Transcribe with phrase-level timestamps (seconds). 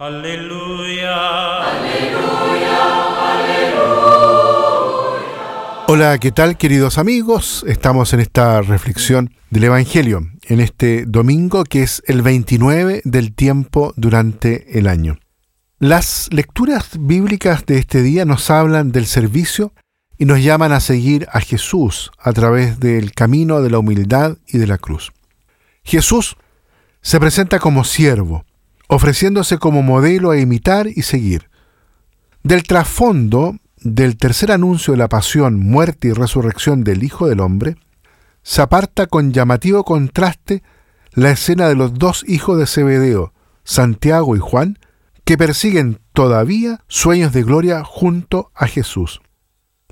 [0.00, 1.60] Aleluya.
[5.88, 7.66] Hola, ¿qué tal queridos amigos?
[7.68, 13.92] Estamos en esta reflexión del Evangelio, en este domingo que es el 29 del tiempo
[13.98, 15.18] durante el año.
[15.78, 19.74] Las lecturas bíblicas de este día nos hablan del servicio
[20.16, 24.56] y nos llaman a seguir a Jesús a través del camino de la humildad y
[24.56, 25.12] de la cruz.
[25.84, 26.38] Jesús
[27.02, 28.46] se presenta como siervo,
[28.90, 31.48] ofreciéndose como modelo a imitar y seguir.
[32.42, 37.76] Del trasfondo del tercer anuncio de la pasión, muerte y resurrección del Hijo del Hombre,
[38.42, 40.62] se aparta con llamativo contraste
[41.12, 44.78] la escena de los dos hijos de Zebedeo, Santiago y Juan,
[45.24, 49.20] que persiguen todavía sueños de gloria junto a Jesús.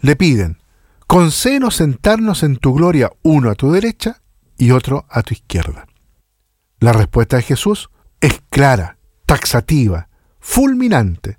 [0.01, 0.59] Le piden,
[1.06, 4.23] concédenos sentarnos en tu gloria uno a tu derecha
[4.59, 5.87] y otro a tu izquierda.
[6.80, 7.91] La respuesta de Jesús
[8.21, 10.09] es clara, taxativa,
[10.41, 11.39] fulminante,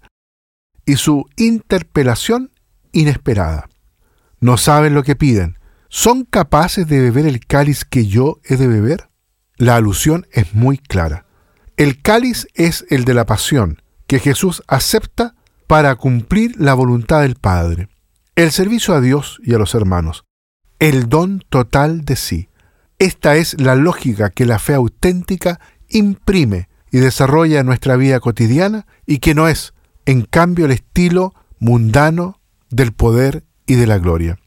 [0.86, 2.52] y su interpelación
[2.92, 3.70] inesperada.
[4.40, 5.58] No saben lo que piden.
[5.90, 9.10] ¿Son capaces de beber el cáliz que yo he de beber?
[9.58, 11.26] La alusión es muy clara.
[11.78, 15.36] El cáliz es el de la pasión, que Jesús acepta
[15.68, 17.90] para cumplir la voluntad del Padre.
[18.36, 20.24] El servicio a Dios y a los hermanos.
[20.80, 22.50] El don total de sí.
[23.00, 25.60] Esta es la lógica que la fe auténtica
[25.90, 29.74] imprime y desarrolla en nuestra vida cotidiana y que no es
[30.06, 34.40] en cambio el estilo mundano del poder y de la gloria.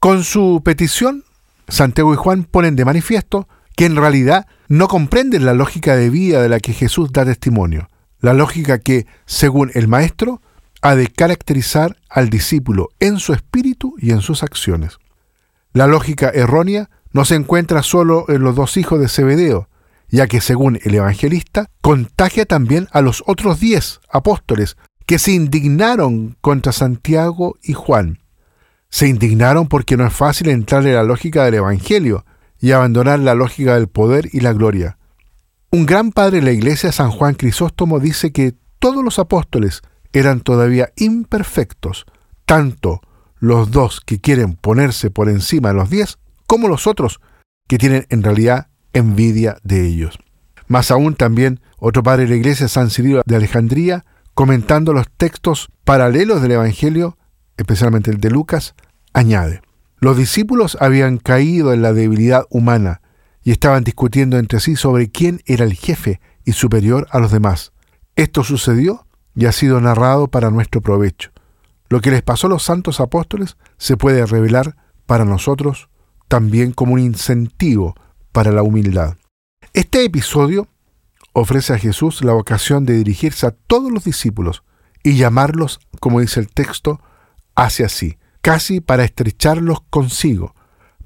[0.00, 1.24] Con su petición,
[1.68, 6.42] Santiago y Juan ponen de manifiesto que en realidad no comprenden la lógica de vida
[6.42, 7.88] de la que Jesús da testimonio,
[8.20, 10.40] la lógica que, según el Maestro,
[10.80, 14.98] ha de caracterizar al discípulo en su espíritu y en sus acciones.
[15.72, 19.68] La lógica errónea no se encuentra solo en los dos hijos de Zebedeo,
[20.14, 24.76] ya que según el evangelista, contagia también a los otros diez apóstoles
[25.06, 28.20] que se indignaron contra Santiago y Juan.
[28.90, 32.24] Se indignaron porque no es fácil entrar en la lógica del Evangelio
[32.60, 34.98] y abandonar la lógica del poder y la gloria.
[35.72, 39.82] Un gran padre de la iglesia, San Juan Crisóstomo, dice que todos los apóstoles
[40.12, 42.06] eran todavía imperfectos,
[42.46, 43.00] tanto
[43.40, 47.20] los dos que quieren ponerse por encima de los diez, como los otros
[47.66, 50.18] que tienen en realidad envidia de ellos.
[50.66, 55.68] Más aún también otro padre de la iglesia, San Cirilo de Alejandría, comentando los textos
[55.84, 57.18] paralelos del Evangelio,
[57.56, 58.74] especialmente el de Lucas,
[59.12, 59.60] añade,
[59.98, 63.00] los discípulos habían caído en la debilidad humana
[63.42, 67.72] y estaban discutiendo entre sí sobre quién era el jefe y superior a los demás.
[68.16, 71.30] Esto sucedió y ha sido narrado para nuestro provecho.
[71.88, 74.76] Lo que les pasó a los santos apóstoles se puede revelar
[75.06, 75.88] para nosotros
[76.28, 77.94] también como un incentivo
[78.34, 79.16] para la humildad.
[79.72, 80.66] Este episodio
[81.32, 84.64] ofrece a Jesús la ocasión de dirigirse a todos los discípulos
[85.04, 87.00] y llamarlos, como dice el texto,
[87.54, 90.52] hacia sí, casi para estrecharlos consigo,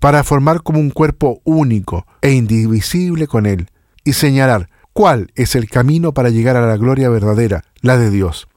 [0.01, 3.69] para formar como un cuerpo único e indivisible con Él,
[4.05, 8.49] y señalar cuál es el camino para llegar a la gloria verdadera, la de Dios.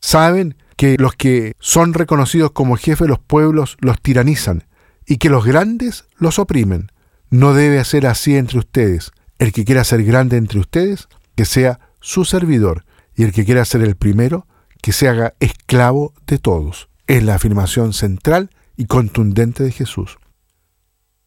[0.00, 4.68] Saben que los que son reconocidos como jefes de los pueblos los tiranizan
[5.04, 6.92] y que los grandes los oprimen.
[7.30, 9.12] No debe ser así entre ustedes.
[9.38, 13.64] El que quiera ser grande entre ustedes, que sea su servidor, y el que quiera
[13.64, 14.46] ser el primero,
[14.82, 16.88] que se haga esclavo de todos.
[17.06, 20.18] Es la afirmación central y contundente de Jesús.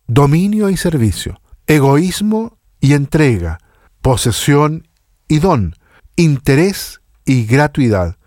[0.07, 3.59] Dominio y servicio, egoísmo y entrega,
[4.01, 4.87] posesión
[5.27, 5.75] y don,
[6.17, 8.17] interés y gratuidad.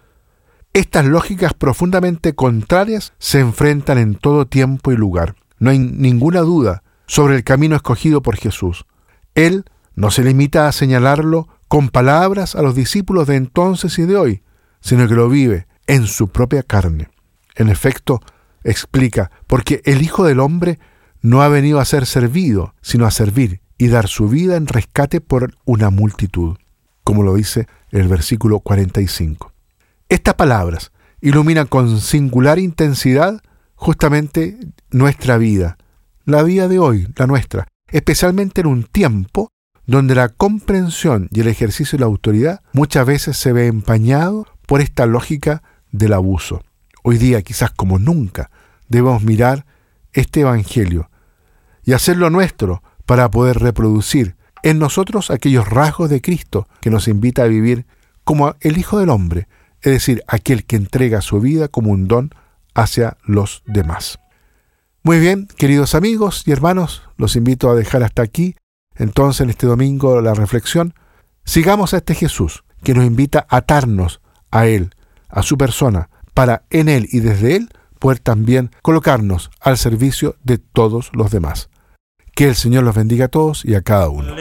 [0.72, 5.36] Estas lógicas profundamente contrarias se enfrentan en todo tiempo y lugar.
[5.59, 8.87] No hay ninguna duda sobre el camino escogido por Jesús.
[9.34, 14.17] Él no se limita a señalarlo con palabras a los discípulos de entonces y de
[14.17, 14.43] hoy,
[14.81, 17.09] sino que lo vive en su propia carne.
[17.55, 18.21] En efecto,
[18.62, 20.78] explica, porque el Hijo del Hombre
[21.22, 25.21] no ha venido a ser servido, sino a servir y dar su vida en rescate
[25.21, 26.56] por una multitud,
[27.05, 29.53] como lo dice el versículo 45.
[30.09, 33.42] Estas palabras iluminan con singular intensidad
[33.75, 34.59] justamente
[34.91, 35.77] nuestra vida,
[36.27, 39.49] la vida de hoy, la nuestra, especialmente en un tiempo
[39.87, 44.81] donde la comprensión y el ejercicio de la autoridad muchas veces se ve empañado por
[44.81, 45.63] esta lógica
[45.93, 46.63] del abuso.
[47.05, 48.51] Hoy día, quizás como nunca,
[48.89, 49.65] debemos mirar
[50.13, 51.09] este Evangelio
[51.84, 54.34] y hacerlo nuestro para poder reproducir
[54.65, 57.87] en nosotros aquellos rasgos de Cristo que nos invita a vivir
[58.25, 59.47] como el Hijo del Hombre,
[59.81, 62.31] es decir, aquel que entrega su vida como un don
[62.75, 64.19] hacia los demás.
[65.06, 68.56] Muy bien, queridos amigos y hermanos, los invito a dejar hasta aquí
[68.97, 70.94] entonces en este domingo la reflexión.
[71.44, 74.20] Sigamos a este Jesús que nos invita a atarnos
[74.50, 74.91] a Él,
[75.28, 77.68] a su persona, para en Él y desde Él
[78.00, 81.70] poder también colocarnos al servicio de todos los demás.
[82.34, 84.34] Que el Señor los bendiga a todos y a cada uno.